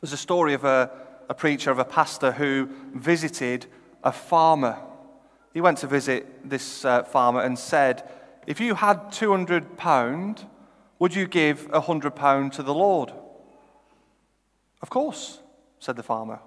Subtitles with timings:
[0.00, 0.90] There's a story of a,
[1.28, 3.66] a preacher, of a pastor who visited
[4.04, 4.78] a farmer.
[5.54, 8.08] He went to visit this uh, farmer and said,
[8.46, 10.44] If you had 200 pound,
[10.98, 13.12] would you give 100 pound to the Lord?
[14.82, 15.40] Of course,
[15.78, 16.40] said the farmer.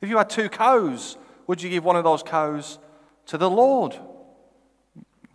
[0.00, 1.16] If you had two cows,
[1.46, 2.78] would you give one of those cows
[3.26, 3.98] to the Lord?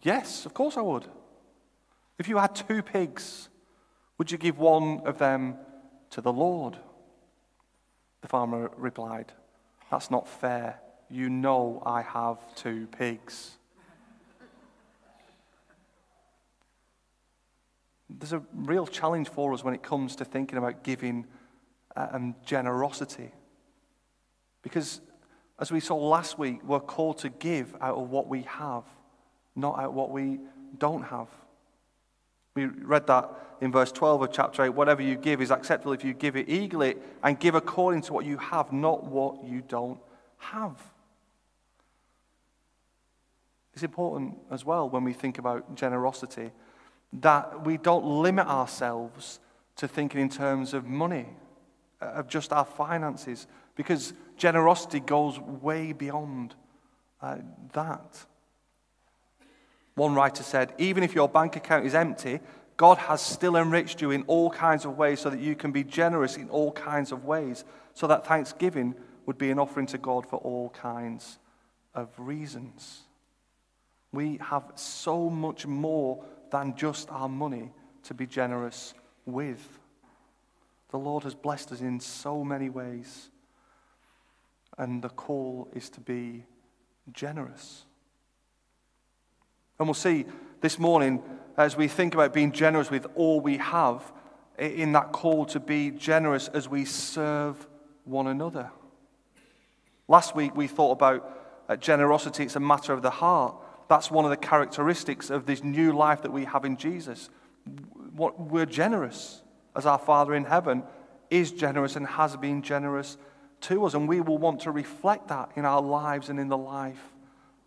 [0.02, 1.06] Yes, of course I would.
[2.18, 3.50] If you had two pigs,
[4.18, 5.56] would you give one of them
[6.10, 6.78] to the Lord?
[8.22, 9.34] The farmer replied,
[9.92, 10.80] That's not fair.
[11.10, 13.58] You know I have two pigs.
[18.10, 21.26] There's a real challenge for us when it comes to thinking about giving
[21.96, 23.32] uh, and generosity.
[24.62, 25.02] Because
[25.60, 28.84] as we saw last week, we're called to give out of what we have,
[29.56, 30.40] not out of what we
[30.78, 31.28] don't have.
[32.58, 33.30] We read that
[33.62, 36.50] in verse 12 of chapter 8 whatever you give is acceptable if you give it
[36.50, 40.00] eagerly and give according to what you have, not what you don't
[40.40, 40.82] have.
[43.74, 46.50] It's important as well when we think about generosity
[47.14, 49.40] that we don't limit ourselves
[49.76, 51.28] to thinking in terms of money,
[52.02, 56.56] of just our finances, because generosity goes way beyond
[57.22, 57.38] uh,
[57.74, 58.26] that.
[59.98, 62.40] One writer said, even if your bank account is empty,
[62.78, 65.84] God has still enriched you in all kinds of ways so that you can be
[65.84, 68.94] generous in all kinds of ways, so that thanksgiving
[69.26, 71.40] would be an offering to God for all kinds
[71.96, 73.06] of reasons.
[74.12, 77.72] We have so much more than just our money
[78.04, 78.94] to be generous
[79.26, 79.80] with.
[80.92, 83.32] The Lord has blessed us in so many ways,
[84.78, 86.44] and the call is to be
[87.12, 87.87] generous.
[89.80, 90.26] And we'll see
[90.62, 91.22] this morning
[91.58, 94.12] as we think about being generous with all we have,
[94.58, 97.68] in that call to be generous as we serve
[98.06, 98.72] one another.
[100.08, 101.30] Last week we thought about
[101.70, 103.56] uh, generosity, it's a matter of the heart.
[103.88, 107.30] That's one of the characteristics of this new life that we have in Jesus.
[108.16, 109.42] We're generous,
[109.76, 110.84] as our Father in heaven
[111.30, 113.18] is generous and has been generous
[113.62, 113.94] to us.
[113.94, 117.14] And we will want to reflect that in our lives and in the life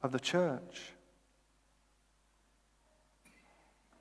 [0.03, 0.93] of the church.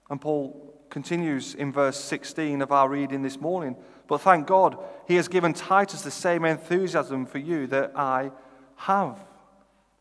[0.10, 3.76] And Paul continues in verse 16 of our reading this morning.
[4.08, 4.78] But thank God,
[5.08, 8.32] he has given Titus the same enthusiasm for you that I
[8.76, 9.20] have.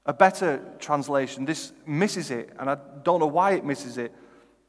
[0.07, 4.15] A better translation, this misses it, and I don't know why it misses it,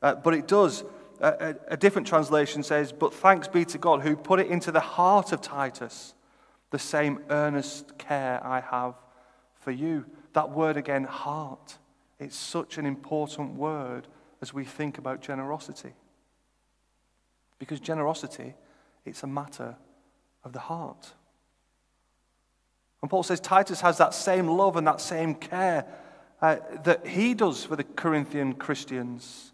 [0.01, 0.83] uh, but it does.
[1.21, 4.71] A, a, a different translation says, But thanks be to God who put it into
[4.71, 6.13] the heart of Titus,
[6.71, 8.95] the same earnest care I have
[9.61, 10.05] for you.
[10.33, 11.77] That word again, heart.
[12.19, 14.07] It's such an important word
[14.41, 15.93] as we think about generosity.
[17.57, 18.55] Because generosity,
[19.05, 19.75] it's a matter
[20.43, 21.13] of the heart.
[23.01, 25.85] And Paul says Titus has that same love and that same care
[26.41, 29.51] uh, that he does for the Corinthian Christians.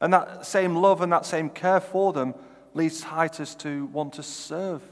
[0.00, 2.34] And that same love and that same care for them
[2.74, 4.82] leads Titus to want to serve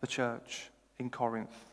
[0.00, 1.69] the church in Corinth.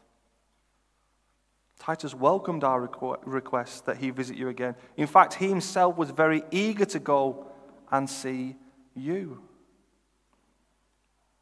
[1.80, 2.90] Titus welcomed our
[3.24, 4.76] request that he visit you again.
[4.96, 7.48] In fact, he himself was very eager to go
[7.92, 8.56] and see
[8.96, 9.44] you.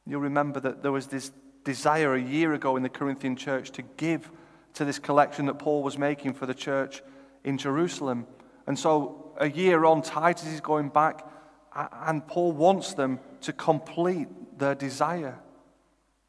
[0.06, 1.32] You'll remember that there was this
[1.64, 4.30] desire a year ago in the Corinthian church to give
[4.74, 7.02] to this collection that Paul was making for the church
[7.44, 8.28] in Jerusalem.
[8.68, 11.26] And so a year on, Titus is going back,
[11.74, 14.28] and Paul wants them to complete
[14.60, 15.40] their desire.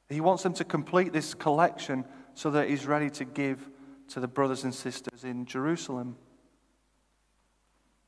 [0.08, 3.68] He wants them to complete this collection so that he's ready to give
[4.08, 6.16] to the brothers and sisters in Jerusalem.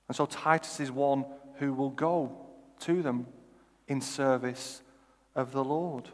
[0.09, 1.25] And so Titus is one
[1.57, 2.47] who will go
[2.81, 3.27] to them
[3.87, 4.83] in service
[5.35, 6.09] of the Lord.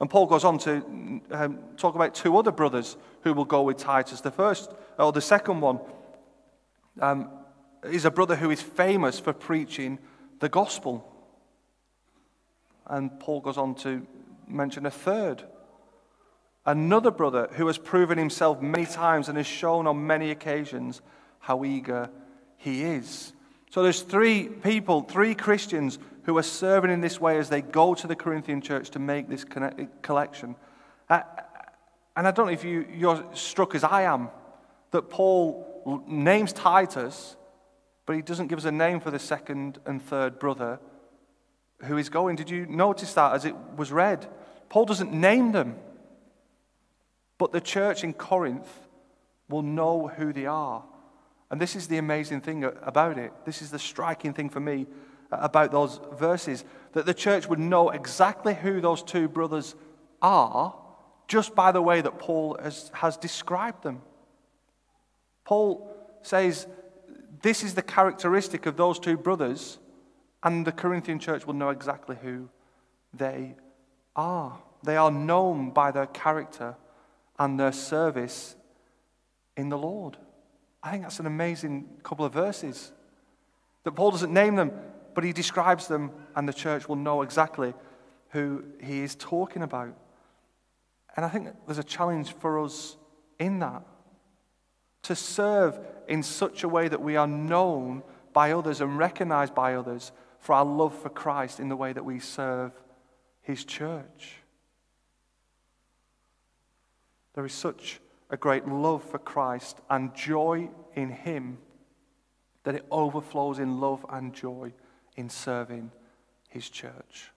[0.00, 3.78] And Paul goes on to um, talk about two other brothers who will go with
[3.78, 4.20] Titus.
[4.20, 5.78] The first, or the second one,
[7.00, 7.30] um,
[7.84, 9.98] is a brother who is famous for preaching
[10.40, 11.10] the gospel.
[12.86, 14.06] And Paul goes on to
[14.46, 15.44] mention a third.
[16.66, 21.02] Another brother who has proven himself many times and has shown on many occasions
[21.40, 22.10] how eager
[22.56, 23.32] he is.
[23.70, 27.94] So there's three people, three Christians who are serving in this way as they go
[27.94, 29.44] to the Corinthian church to make this
[30.02, 30.56] collection.
[31.10, 31.20] Uh,
[32.16, 34.30] and I don't know if you, you're struck as I am
[34.92, 37.36] that Paul names Titus,
[38.06, 40.78] but he doesn't give us a name for the second and third brother
[41.82, 42.36] who is going.
[42.36, 44.26] Did you notice that as it was read?
[44.68, 45.76] Paul doesn't name them,
[47.38, 48.68] but the church in Corinth
[49.48, 50.84] will know who they are.
[51.50, 53.32] And this is the amazing thing about it.
[53.44, 54.86] This is the striking thing for me
[55.30, 59.74] about those verses that the church would know exactly who those two brothers
[60.22, 60.74] are
[61.26, 64.02] just by the way that Paul has, has described them.
[65.44, 66.66] Paul says,
[67.42, 69.78] This is the characteristic of those two brothers,
[70.42, 72.48] and the Corinthian church will know exactly who
[73.12, 73.54] they
[74.14, 74.58] are.
[74.82, 76.76] They are known by their character
[77.38, 78.56] and their service
[79.56, 80.16] in the Lord.
[80.82, 82.92] I think that's an amazing couple of verses.
[83.84, 84.72] That Paul doesn't name them,
[85.14, 87.74] but he describes them, and the church will know exactly
[88.30, 89.96] who he is talking about.
[91.16, 92.96] And I think there's a challenge for us
[93.38, 93.82] in that
[95.04, 95.78] to serve
[96.08, 98.02] in such a way that we are known
[98.32, 102.04] by others and recognized by others for our love for Christ in the way that
[102.04, 102.72] we serve
[103.42, 104.43] his church.
[107.34, 108.00] There is such
[108.30, 111.58] a great love for Christ and joy in him
[112.62, 114.72] that it overflows in love and joy
[115.16, 115.90] in serving
[116.48, 117.30] his church.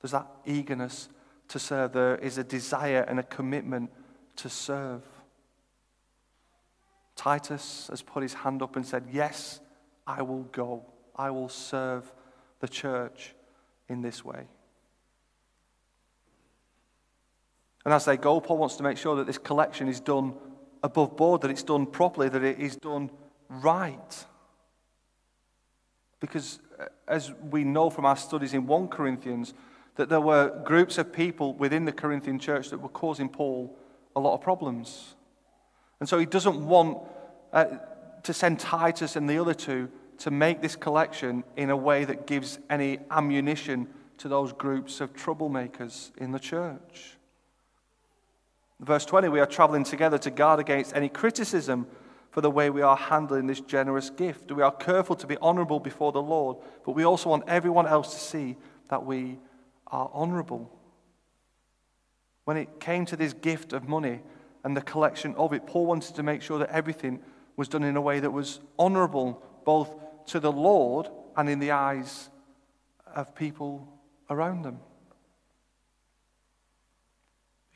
[0.00, 1.08] There's that eagerness
[1.48, 3.90] to serve, there is a desire and a commitment
[4.36, 5.02] to serve.
[7.14, 9.60] Titus has put his hand up and said, Yes,
[10.06, 10.84] I will go.
[11.16, 12.12] I will serve
[12.60, 13.34] the church
[13.88, 14.48] in this way.
[17.86, 20.34] And as they go, Paul wants to make sure that this collection is done
[20.82, 23.12] above board, that it's done properly, that it is done
[23.48, 24.26] right.
[26.18, 29.54] Because uh, as we know from our studies in 1 Corinthians,
[29.94, 33.78] that there were groups of people within the Corinthian church that were causing Paul
[34.16, 35.14] a lot of problems.
[36.00, 36.98] And so he doesn't want
[37.52, 37.66] uh,
[38.24, 39.88] to send Titus and the other two
[40.18, 43.86] to make this collection in a way that gives any ammunition
[44.18, 47.15] to those groups of troublemakers in the church.
[48.80, 51.86] Verse 20 we are traveling together to guard against any criticism
[52.30, 54.52] for the way we are handling this generous gift.
[54.52, 58.12] We are careful to be honorable before the Lord, but we also want everyone else
[58.12, 58.56] to see
[58.90, 59.38] that we
[59.86, 60.70] are honorable.
[62.44, 64.20] When it came to this gift of money
[64.64, 67.20] and the collection of it, Paul wanted to make sure that everything
[67.56, 69.94] was done in a way that was honorable both
[70.26, 72.28] to the Lord and in the eyes
[73.14, 73.88] of people
[74.28, 74.80] around them.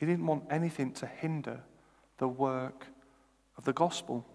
[0.01, 1.59] He didn't want anything to hinder
[2.17, 2.87] the work
[3.55, 4.25] of the gospel.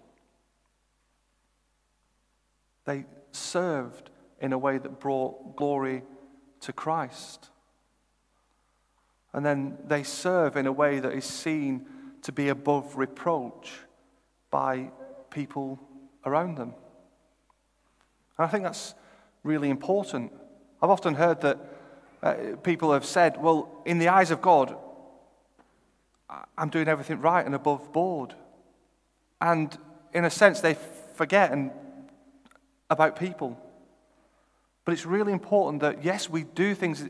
[2.84, 4.10] They served
[4.40, 6.04] in a way that brought glory
[6.60, 7.50] to Christ.
[9.32, 11.86] And then they serve in a way that is seen
[12.22, 13.72] to be above reproach
[14.52, 14.92] by
[15.30, 15.80] people
[16.24, 16.74] around them.
[18.38, 18.94] And I think that's
[19.42, 20.30] really important.
[20.80, 21.58] I've often heard that
[22.22, 24.76] uh, people have said, well, in the eyes of God,
[26.56, 28.34] I'm doing everything right and above board.
[29.40, 29.76] And
[30.12, 30.76] in a sense, they
[31.14, 31.70] forget and,
[32.90, 33.60] about people.
[34.84, 37.04] But it's really important that, yes, we do things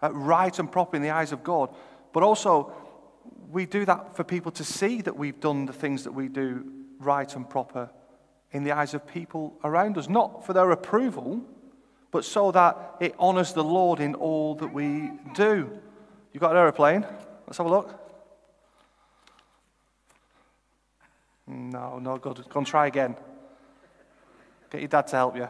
[0.00, 1.74] right and proper in the eyes of God,
[2.12, 2.72] but also
[3.50, 6.64] we do that for people to see that we've done the things that we do
[6.98, 7.90] right and proper
[8.50, 11.42] in the eyes of people around us, not for their approval,
[12.10, 15.70] but so that it honors the Lord in all that we do.
[16.32, 17.06] You've got an aeroplane?
[17.46, 18.01] Let's have a look.
[21.46, 22.44] No, no good.
[22.48, 23.16] Go and try again.
[24.70, 25.48] Get your dad to help you.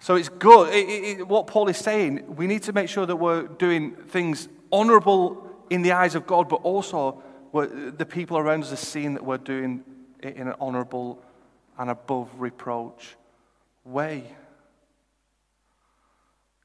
[0.00, 0.72] So it's good.
[0.72, 0.88] It,
[1.20, 5.44] it, what Paul is saying, we need to make sure that we're doing things honorable
[5.70, 7.22] in the eyes of God, but also
[7.52, 9.82] the people around us are seeing that we're doing
[10.20, 11.20] it in an honorable
[11.78, 13.16] and above reproach
[13.84, 14.24] way.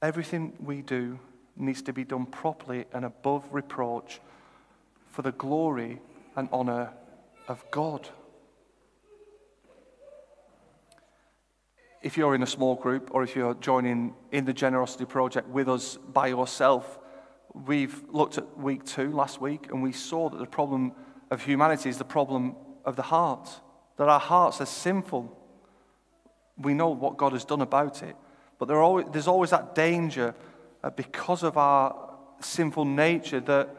[0.01, 1.19] Everything we do
[1.55, 4.19] needs to be done properly and above reproach
[5.07, 6.01] for the glory
[6.35, 6.93] and honor
[7.47, 8.09] of God.
[12.03, 15.69] if you're in a small group or if you're joining in the generosity project with
[15.69, 16.99] us by yourself,
[17.53, 20.91] we've looked at week two last week and we saw that the problem
[21.31, 23.49] of humanity is the problem of the heart,
[23.97, 25.35] that our hearts are sinful.
[26.57, 28.17] We know what God has done about it,
[28.59, 30.35] but there always, there's always that danger
[30.83, 33.73] uh, because of our sinful nature that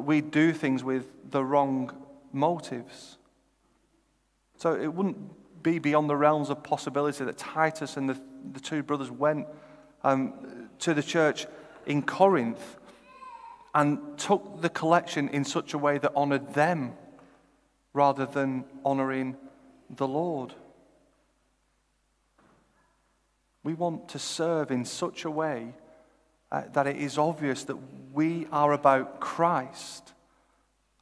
[0.00, 1.92] we do things with the wrong
[2.32, 3.18] motives.
[4.56, 8.20] So it wouldn't be beyond the realms of possibility that Titus and the,
[8.52, 9.46] the two brothers went
[10.02, 11.46] um, to the church
[11.86, 12.78] in Corinth
[13.74, 16.92] and took the collection in such a way that honored them
[17.92, 19.36] rather than honoring
[19.90, 20.54] the Lord.
[23.64, 25.74] We want to serve in such a way
[26.52, 27.78] uh, that it is obvious that
[28.12, 30.12] we are about Christ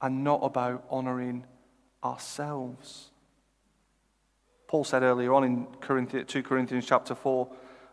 [0.01, 1.45] and not about honoring
[2.05, 3.11] ourselves.
[4.69, 7.51] Paul said earlier on in 2 Corinthians chapter 4,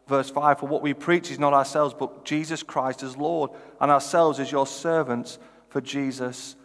[0.07, 3.91] Verse 5 For what we preach is not ourselves, but Jesus Christ as Lord, and
[3.91, 6.55] ourselves as your servants for Jesus'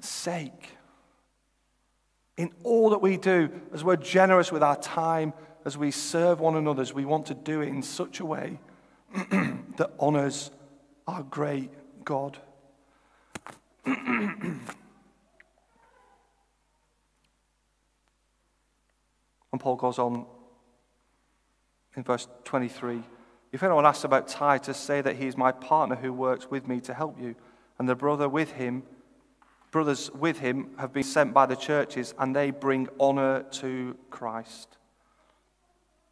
[0.00, 0.70] sake.
[2.36, 5.32] In all that we do, as we're generous with our time,
[5.64, 8.58] as we serve one another, as we want to do it in such a way
[9.76, 10.50] that honors
[11.06, 11.70] our great
[12.04, 12.38] God.
[13.84, 14.60] and
[19.58, 20.26] Paul goes on
[21.96, 23.02] in verse 23.
[23.52, 26.80] If anyone asks about Titus, say that he is my partner who works with me
[26.82, 27.34] to help you,
[27.78, 28.84] and the brother with him,
[29.72, 34.76] brothers with him have been sent by the churches, and they bring honor to Christ.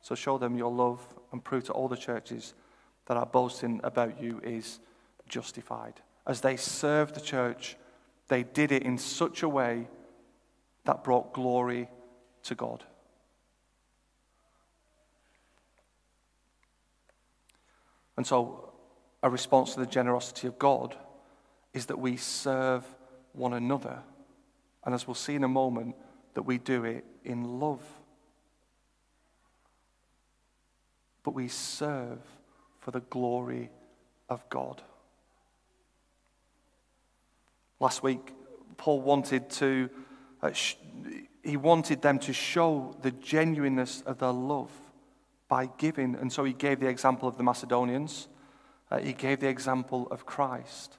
[0.00, 2.54] So show them your love and prove to all the churches
[3.08, 4.80] that our boasting about you is
[5.28, 5.94] justified.
[6.26, 7.76] As they served the church,
[8.28, 9.88] they did it in such a way
[10.84, 11.88] that brought glory
[12.44, 12.84] to God.
[18.18, 18.72] And so,
[19.22, 20.94] a response to the generosity of God
[21.72, 22.84] is that we serve
[23.32, 24.00] one another.
[24.84, 25.96] And as we'll see in a moment,
[26.34, 27.82] that we do it in love.
[31.22, 32.20] But we serve
[32.88, 33.68] for the glory
[34.30, 34.80] of God.
[37.80, 38.32] Last week,
[38.78, 39.90] Paul wanted to,
[40.40, 40.76] uh, sh-
[41.42, 44.70] he wanted them to show the genuineness of their love
[45.48, 46.14] by giving.
[46.14, 48.28] And so he gave the example of the Macedonians,
[48.90, 50.96] uh, he gave the example of Christ,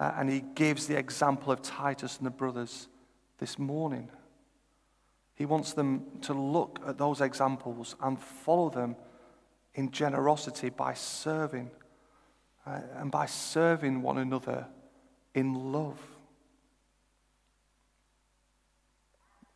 [0.00, 2.88] uh, and he gives the example of Titus and the brothers
[3.38, 4.10] this morning.
[5.36, 8.96] He wants them to look at those examples and follow them
[9.76, 11.70] in generosity by serving
[12.66, 14.66] uh, and by serving one another
[15.34, 16.00] in love.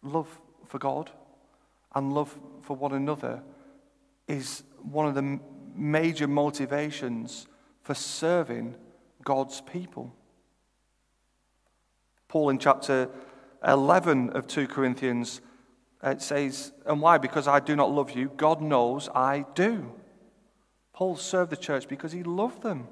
[0.03, 0.29] Love
[0.67, 1.11] for God
[1.95, 3.43] and love for one another
[4.29, 5.41] is one of the
[5.75, 7.47] major motivations
[7.83, 8.77] for serving
[9.25, 10.15] God's people.
[12.29, 13.09] Paul in chapter
[13.67, 15.41] 11 of 2 Corinthians
[16.03, 17.19] it says, And why?
[17.19, 18.31] Because I do not love you.
[18.37, 19.93] God knows I do.
[21.00, 22.87] Paul served the church because he loved them.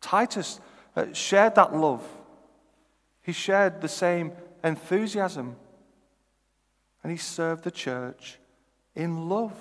[0.00, 0.58] Titus
[0.96, 2.02] uh, shared that love,
[3.20, 4.32] he shared the same
[4.64, 5.56] enthusiasm,
[7.02, 8.38] and he served the church
[8.94, 9.52] in love.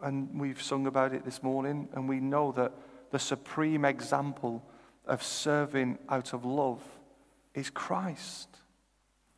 [0.00, 2.72] And we've sung about it this morning, and we know that
[3.10, 4.62] the supreme example
[5.06, 6.80] of serving out of love
[7.52, 8.46] is Christ.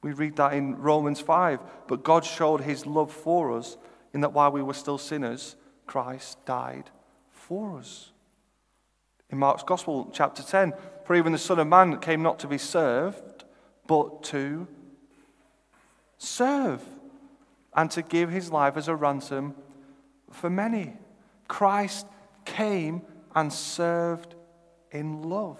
[0.02, 1.60] We read that in Romans 5.
[1.88, 3.78] But God showed his love for us
[4.12, 6.90] in that while we were still sinners, Christ died
[7.30, 8.12] for us.
[9.30, 12.58] In Mark's Gospel, chapter 10, for even the Son of Man came not to be
[12.58, 13.44] served,
[13.86, 14.68] but to
[16.18, 16.82] serve
[17.74, 19.54] and to give his life as a ransom
[20.30, 20.94] for many.
[21.48, 22.06] Christ
[22.44, 23.02] came
[23.34, 24.34] and served
[24.90, 25.58] in love.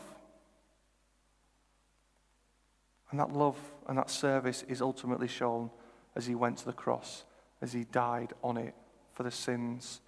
[3.11, 3.57] And that love
[3.89, 5.71] and that service is ultimately shown
[6.17, 7.25] as he went to the cross,
[7.63, 8.75] as he died on it
[9.15, 10.01] for the sins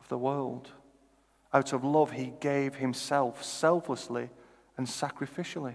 [0.00, 0.70] of the world.
[1.52, 4.30] Out of love, he gave himself selflessly
[4.76, 5.74] and sacrificially.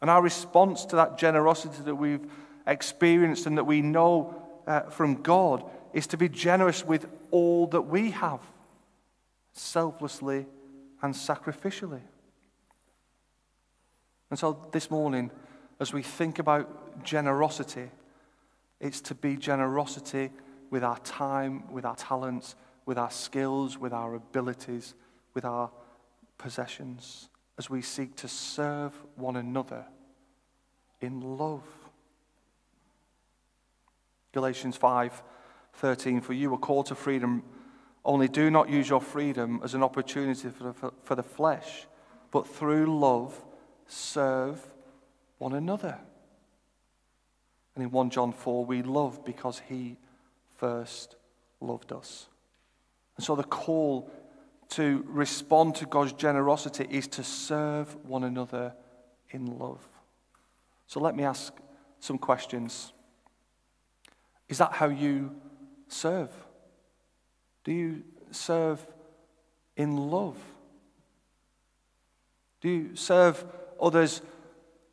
[0.00, 2.26] And our response to that generosity that we've
[2.66, 4.34] experienced and that we know
[4.66, 8.40] uh, from God is to be generous with all that we have,
[9.52, 10.46] selflessly
[11.02, 12.02] and sacrificially.
[14.30, 15.30] And so this morning,
[15.80, 17.90] as we think about generosity,
[18.80, 20.30] it's to be generosity
[20.70, 22.54] with our time, with our talents,
[22.86, 24.94] with our skills, with our abilities,
[25.34, 25.70] with our
[26.38, 29.84] possessions, as we seek to serve one another
[31.00, 31.62] in love.
[34.32, 35.22] Galatians 5
[35.74, 37.42] 13, for you are called to freedom.
[38.04, 41.86] Only do not use your freedom as an opportunity for the, for the flesh,
[42.30, 43.42] but through love
[43.86, 44.60] serve
[45.38, 45.98] one another.
[47.74, 49.96] And in 1 John 4, we love because he
[50.56, 51.16] first
[51.60, 52.26] loved us.
[53.16, 54.10] And so the call
[54.70, 58.74] to respond to God's generosity is to serve one another
[59.30, 59.80] in love.
[60.86, 61.52] So let me ask
[62.00, 62.92] some questions.
[64.48, 65.34] Is that how you
[65.88, 66.30] serve?
[67.64, 68.84] Do you serve
[69.76, 70.36] in love?
[72.60, 73.44] Do you serve
[73.80, 74.22] others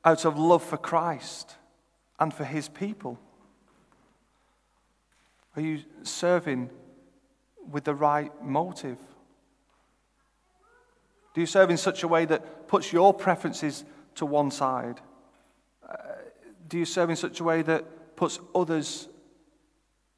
[0.05, 1.55] out of love for Christ
[2.19, 3.19] and for his people?
[5.55, 6.69] Are you serving
[7.71, 9.00] with the right motive?
[11.33, 15.01] Do you serve in such a way that puts your preferences to one side?
[15.88, 15.95] Uh,
[16.67, 19.07] do you serve in such a way that puts others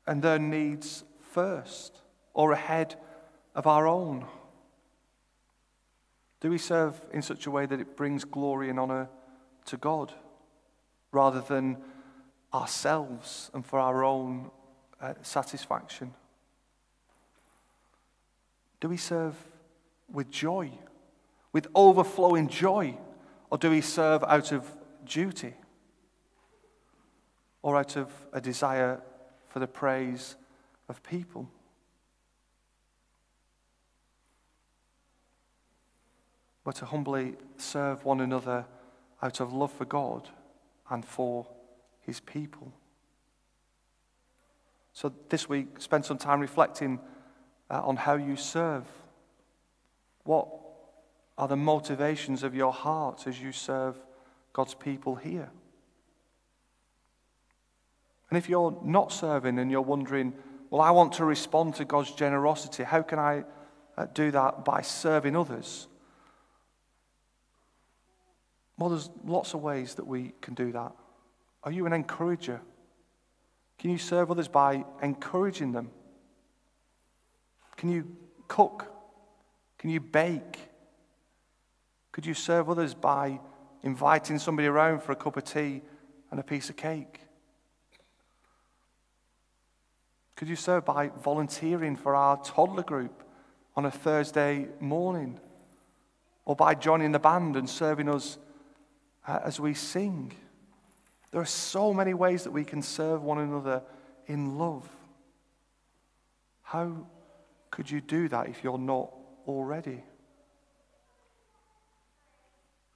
[0.08, 2.02] and their needs first
[2.34, 2.96] or ahead
[3.56, 4.26] of our own?
[6.40, 9.10] Do we serve in such a way that it brings glory and honor
[9.66, 10.14] to God
[11.12, 11.78] rather than
[12.54, 14.50] ourselves and for our own
[15.02, 16.14] uh, satisfaction?
[18.80, 19.36] Do we serve
[20.12, 20.72] with joy,
[21.52, 22.98] with overflowing joy,
[23.50, 24.66] or do we serve out of
[25.06, 25.54] duty
[27.62, 29.02] or out of a desire
[29.50, 30.36] for the praise
[30.88, 31.50] of people?
[36.64, 38.66] But to humbly serve one another
[39.22, 40.30] out of love for God
[40.90, 41.48] and for
[42.10, 42.74] his people.
[44.94, 47.00] So this week, spend some time reflecting
[47.70, 48.84] uh, on how you serve.
[50.24, 50.50] What
[51.38, 53.96] are the motivations of your heart as you serve
[54.54, 55.52] God's people here?
[58.30, 60.34] And if you're not serving and you're wondering,
[60.70, 63.44] well, I want to respond to God's generosity, how can I
[63.98, 65.88] uh, do that by serving others?
[68.78, 70.94] Well, there's lots of ways that we can do that.
[71.64, 72.62] Are you an encourager?
[73.78, 75.92] Can you serve others by encouraging them?
[77.78, 78.16] Can you
[78.48, 78.86] cook?
[79.78, 80.60] Can you bake?
[82.12, 83.40] Could you serve others by
[83.84, 85.82] inviting somebody around for a cup of tea
[86.32, 87.22] and a piece of cake?
[90.36, 93.24] Could you serve by volunteering for our toddler group
[93.76, 95.40] on a Thursday morning?
[96.46, 98.38] Or by joining the band and serving us
[99.28, 100.34] uh, as we sing.
[101.32, 103.84] There are so many ways that we can serve one another
[104.28, 104.88] in love.
[106.64, 107.08] How
[107.72, 109.12] could you do that if you're not
[109.48, 110.04] already?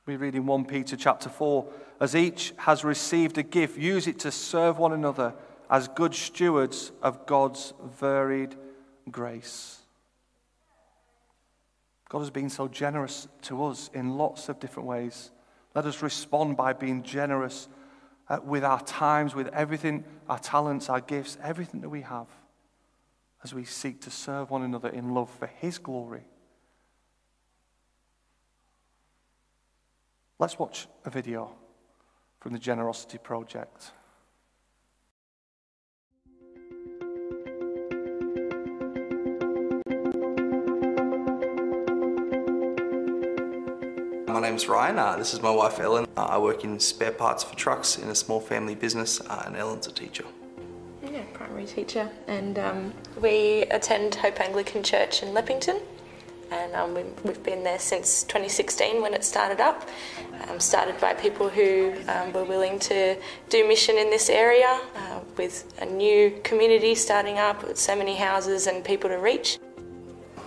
[0.06, 1.66] We read in 1 Peter chapter 4
[2.00, 5.34] as each has received a gift, use it to serve one another
[5.70, 8.56] as good stewards of God's varied
[9.10, 9.80] grace.
[12.10, 15.32] God has been so generous to us in lots of different ways.
[15.74, 17.68] Let us respond by being generous
[18.30, 22.28] uh, with our times, with everything, our talents, our gifts, everything that we have,
[23.44, 26.24] as we seek to serve one another in love for His glory.
[30.40, 31.52] Let's watch a video
[32.40, 33.92] from the Generosity Project.
[44.34, 44.98] My name's Ryan.
[44.98, 46.08] Uh, this is my wife Ellen.
[46.18, 49.56] Uh, I work in spare parts for trucks in a small family business, uh, and
[49.56, 50.24] Ellen's a teacher.
[51.04, 55.80] Yeah, primary teacher, and um, we attend Hope Anglican Church in Leppington,
[56.50, 59.88] and um, we, have been there since 2016 when it started up.
[60.50, 63.16] Um, started by people who um, were willing to
[63.50, 68.16] do mission in this area, uh, with a new community starting up with so many
[68.16, 69.60] houses and people to reach.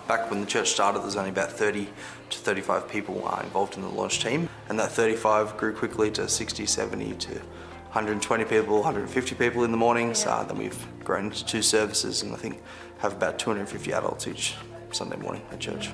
[0.09, 1.87] Back when the church started, there was only about 30
[2.29, 6.27] to 35 people are involved in the launch team, and that 35 grew quickly to
[6.27, 10.25] 60, 70 to 120 people, 150 people in the mornings.
[10.25, 12.61] Uh, then we've grown to two services, and I think
[12.99, 14.55] have about 250 adults each
[14.91, 15.89] Sunday morning at church.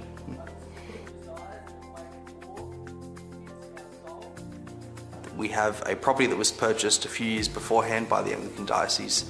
[5.36, 9.30] We have a property that was purchased a few years beforehand by the Anglican Diocese.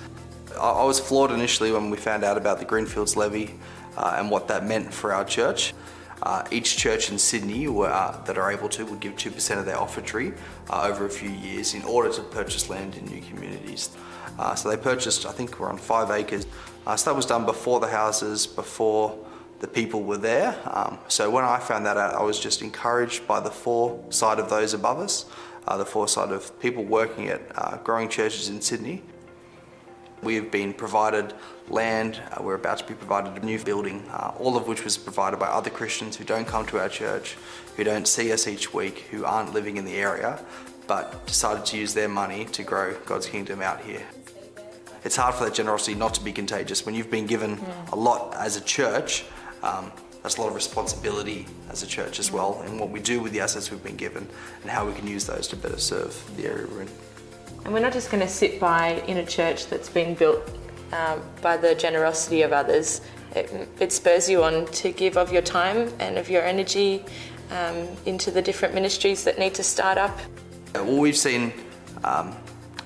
[0.60, 3.56] I was floored initially when we found out about the Greenfields levy
[3.98, 5.74] uh, and what that meant for our church.
[6.24, 9.66] Uh, each church in Sydney were, uh, that are able to would give 2% of
[9.66, 10.34] their offertory
[10.70, 13.90] uh, over a few years in order to purchase land in new communities.
[14.40, 16.48] Uh, so they purchased, I think, around five acres.
[16.88, 19.18] Uh, so that was done before the houses, before
[19.60, 20.58] the people were there.
[20.66, 24.50] Um, so when I found that out, I was just encouraged by the foresight of
[24.50, 25.26] those above us,
[25.68, 29.04] uh, the foresight of people working at growing churches in Sydney.
[30.24, 31.34] We have been provided
[31.68, 34.98] land, uh, we're about to be provided a new building, uh, all of which was
[34.98, 37.36] provided by other Christians who don't come to our church,
[37.76, 40.40] who don't see us each week, who aren't living in the area,
[40.88, 44.04] but decided to use their money to grow God's kingdom out here.
[45.04, 46.86] It's hard for that generosity not to be contagious.
[46.86, 47.60] When you've been given
[47.92, 49.26] a lot as a church,
[49.62, 53.20] um, that's a lot of responsibility as a church as well, and what we do
[53.20, 54.26] with the assets we've been given
[54.62, 56.90] and how we can use those to better serve the area we're in.
[57.66, 60.50] And we're not just going to sit by in a church that's been built
[60.92, 63.02] um, by the generosity of others.
[63.36, 67.04] It, it, spurs you on to give of your time and of your energy
[67.52, 70.18] um, into the different ministries that need to start up.
[70.76, 71.54] Well, we've seen
[72.04, 72.36] um,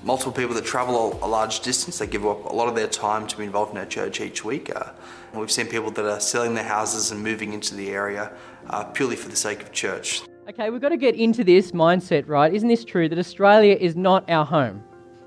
[0.04, 1.98] multiple people that travel a, large distance.
[1.98, 4.44] They give up a lot of their time to be involved in our church each
[4.44, 4.74] week.
[4.74, 4.92] Uh,
[5.34, 8.32] we've seen people that are selling their houses and moving into the area
[8.70, 10.22] uh, purely for the sake of church.
[10.48, 12.54] Okay, we've got to get into this mindset, right?
[12.54, 14.82] Isn't this true that Australia is not our home?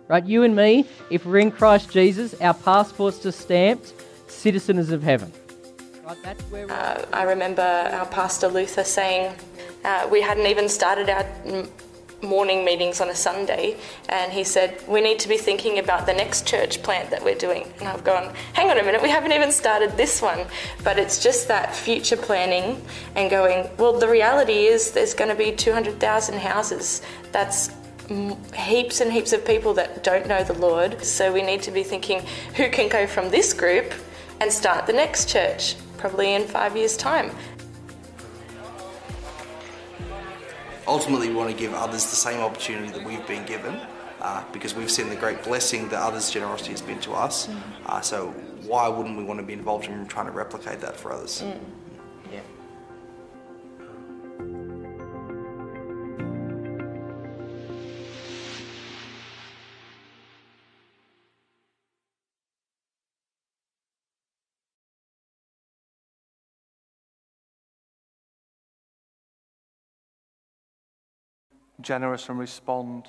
[0.07, 0.25] Right?
[0.25, 3.93] You and me, if we're in Christ Jesus, our passports are stamped
[4.25, 5.31] citizens of heaven.
[6.03, 6.17] Right?
[6.23, 9.35] That's where Uh, I remember our pastor Luther saying
[9.85, 11.23] uh, we hadn't even started our
[12.21, 13.77] morning meetings on a Sunday,
[14.09, 17.35] and he said we need to be thinking about the next church plant that we're
[17.35, 17.71] doing.
[17.79, 20.45] And I've gone, hang on a minute, we haven't even started this one.
[20.83, 22.81] But it's just that future planning
[23.15, 23.69] and going.
[23.77, 27.01] Well, the reality is there's going to be 200,000 houses.
[27.31, 27.71] That's
[28.55, 31.03] heaps and heaps of people that don't know the Lord.
[31.03, 32.23] So we need to be thinking
[32.55, 33.93] who can go from this group
[34.39, 37.31] and start the next church, probably in five years' time.
[40.91, 43.79] Ultimately, we want to give others the same opportunity that we've been given
[44.19, 47.47] uh, because we've seen the great blessing that others' generosity has been to us.
[47.85, 48.27] Uh, so,
[48.67, 51.41] why wouldn't we want to be involved in trying to replicate that for others?
[51.41, 51.55] Yeah.
[71.81, 73.07] Generous and respond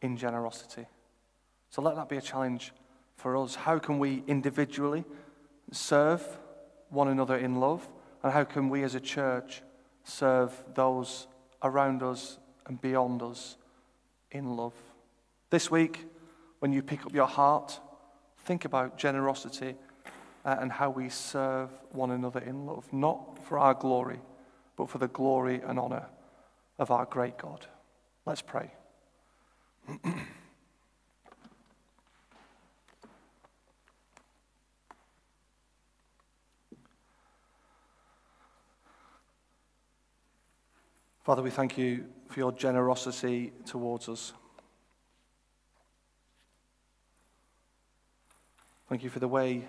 [0.00, 0.86] in generosity.
[1.70, 2.72] So let that be a challenge
[3.16, 3.54] for us.
[3.54, 5.04] How can we individually
[5.70, 6.22] serve
[6.90, 7.88] one another in love?
[8.22, 9.62] And how can we as a church
[10.04, 11.26] serve those
[11.62, 13.56] around us and beyond us
[14.30, 14.74] in love?
[15.50, 16.06] This week,
[16.60, 17.80] when you pick up your heart,
[18.44, 19.74] think about generosity
[20.44, 24.20] uh, and how we serve one another in love, not for our glory,
[24.76, 26.06] but for the glory and honor
[26.78, 27.66] of our great God.
[28.24, 28.70] Let's pray.
[41.24, 44.32] Father, we thank you for your generosity towards us.
[48.88, 49.64] Thank you for the way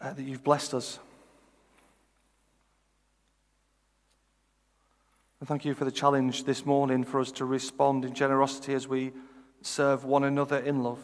[0.00, 0.98] uh, that you've blessed us.
[5.42, 8.86] And thank you for the challenge this morning for us to respond in generosity as
[8.86, 9.10] we
[9.60, 11.02] serve one another in love.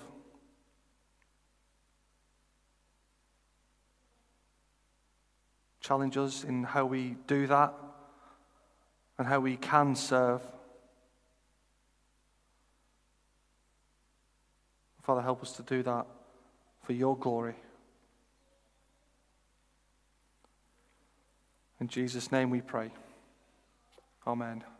[5.80, 7.74] Challenge us in how we do that
[9.18, 10.40] and how we can serve.
[15.02, 16.06] Father, help us to do that
[16.84, 17.56] for your glory.
[21.80, 22.92] In Jesus' name we pray.
[24.28, 24.77] Amen.